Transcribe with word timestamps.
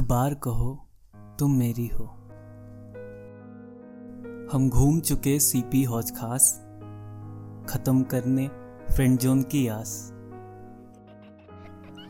बार 0.00 0.34
कहो, 0.34 0.88
तुम 1.38 1.50
मेरी 1.50 1.86
हो। 1.86 2.04
हम 4.52 4.70
घूम 4.70 5.00
चुके 5.00 5.40
सीपी 5.40 5.84
हौज 5.84 6.10
खास, 6.10 6.60
खत्म 7.70 8.02
करने 8.02 8.48
फ्रेंड 8.94 9.18
जोन 9.18 9.42
की 9.42 9.68
आस। 9.68 10.12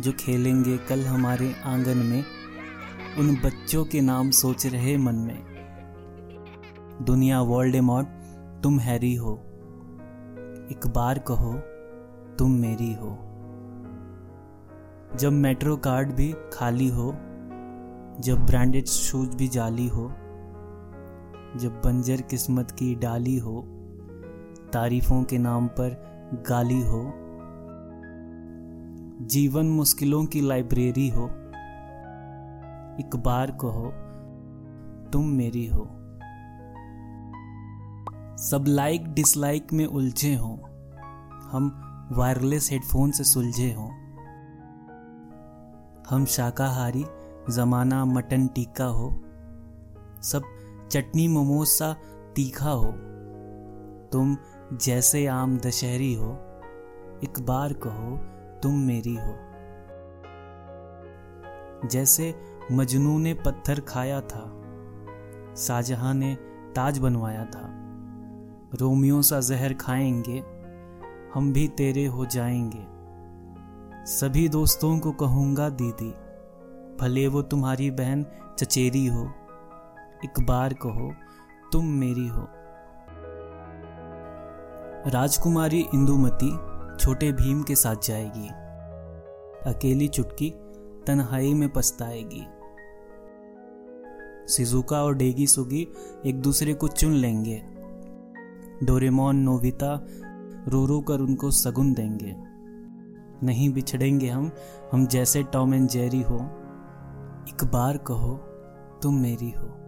जो 0.00 0.12
खेलेंगे 0.12 0.78
कल 0.78 1.00
हमारे 1.00 1.54
आँगन 1.64 1.98
में, 1.98 2.24
उन 3.18 3.36
बच्चों 3.44 3.84
के 3.84 4.00
नाम 4.00 4.30
सोच 4.30 4.66
रहे 4.66 4.96
मन 4.96 5.14
में। 5.14 5.44
दुनिया 7.02 7.40
वर्ल्ड 7.40 7.74
एमॉट 7.74 8.06
तुम 8.62 8.78
हैरी 8.78 9.14
हो। 9.14 9.34
एक 10.72 10.80
बार 10.86 11.18
कहो, 11.18 11.54
तुम 12.34 12.50
मेरी 12.50 12.94
हो। 12.94 13.18
जब 15.16 15.32
मेट्रो 15.32 15.76
कार्ड 15.76 16.12
भी 16.12 16.34
खाली 16.52 16.88
हो 16.88 17.16
जब 18.20 18.46
ब्रांडेड 18.46 18.84
शूज़ 18.84 19.36
भी 19.36 19.48
जाली 19.48 19.88
हो, 19.88 20.08
जब 21.56 21.80
बंजर 21.84 22.20
किस्मत 22.20 22.70
की 22.70 22.94
डाली 22.94 23.38
हो, 23.38 23.62
तारीफों 24.72 25.22
के 25.22 25.38
नाम 25.38 25.66
पर 25.66 25.90
गाली 26.48 26.80
हो, 26.82 27.12
जीवन 29.26 29.66
मुश्किलों 29.66 30.24
की 30.24 30.40
लाइब्रेरी 30.40 31.08
हो, 31.08 31.24
एक 33.00 33.16
बार 33.16 33.50
कहो, 33.50 33.92
तुम 35.10 35.26
मेरी 35.26 35.66
हो। 35.66 35.84
सब 38.36 38.64
लाइक 38.68 39.08
डिसलाइक 39.14 39.72
में 39.72 39.86
उलझे 39.86 40.34
हों, 40.34 40.56
हम 41.42 41.70
वायरलेस 42.12 42.70
हेडफोन 42.72 43.10
से 43.10 43.24
सुलझे 43.24 43.72
हों। 43.72 43.90
हम 46.10 46.24
शाकाहारी 46.24 47.04
जमाना 47.50 48.04
मटन 48.04 48.46
टीका 48.46 48.84
हो, 48.84 49.10
सब 50.22 50.42
चटनी 50.90 51.28
मोमोज 51.28 51.66
सा 51.66 51.96
तीखा 52.36 52.70
हो। 52.70 52.92
तुम 54.12 54.36
जैसे 54.72 55.26
आम 55.26 55.58
दशहरी 55.58 56.14
हो, 56.14 56.32
एक 57.24 57.40
बार 57.40 57.72
कहो 57.72 58.16
तुम 58.60 58.78
मेरी 58.78 59.16
हो। 59.16 59.34
जैसे 61.88 62.34
मजनू 62.72 63.18
ने 63.18 63.34
पत्थर 63.34 63.80
खाया 63.80 64.20
था, 64.20 64.62
शाहजहां 65.56 66.14
ने 66.14 66.34
ताज 66.76 66.98
बनवाया 66.98 67.44
था, 67.44 67.66
रोमियो 68.74 69.22
सा 69.22 69.40
जहर 69.40 69.74
खाएँगे, 69.74 70.44
हम 71.34 71.52
भी 71.52 71.68
तेरे 71.68 72.06
हो 72.06 72.26
जाएँगे। 72.26 72.86
सभी 74.06 74.48
दोस्तों 74.48 74.98
को 74.98 75.12
कहूँगा 75.12 75.68
दीदी। 75.68 76.14
भले 77.00 77.26
वो 77.28 77.42
तुम्हारी 77.42 77.90
बहन 77.90 78.26
चचेरी 78.58 79.06
हो 79.06 79.30
एक 80.24 80.40
बार 80.40 80.74
कहो, 80.74 81.12
तुम 81.72 81.86
मेरी 81.86 82.28
हो। 82.28 82.48
राजकुमारी 85.10 85.80
इंदुमती 85.94 86.50
छोटे 86.96 87.32
भीम 87.32 87.62
के 87.62 87.74
साथ 87.74 87.96
जाएगी। 88.04 88.48
अकेली 89.70 90.08
चुटकी 90.08 90.50
तन्हाई 91.06 91.54
में 91.54 91.68
पछताएगी। 91.68 92.46
सिजुका 94.52 95.04
और 95.04 95.14
डेगी 95.14 95.46
सुगी 95.46 95.88
एक 96.26 96.40
दूसरे 96.40 96.74
को 96.74 96.88
चुन 96.88 97.12
लेंगे। 97.12 97.62
डोरेमोन, 98.82 99.36
नोविता 99.36 100.06
रो 100.68 100.86
रो 100.86 101.00
कर 101.00 101.20
उनको 101.20 101.50
सगुन 101.50 101.94
देंगे। 101.94 102.36
नहीं 103.46 103.72
बिछड़ेंगे 103.72 104.28
हम 104.28 104.50
हम 104.92 105.06
जैसे 105.06 105.42
टॉम 105.42 105.74
एंड 105.74 105.88
जेरी 105.88 106.22
हो। 106.22 106.59
एक 107.48 107.64
बार 107.64 107.96
कहो 107.96 108.36
तुम 109.02 109.14
मेरी 109.14 109.50
हो। 109.50 109.79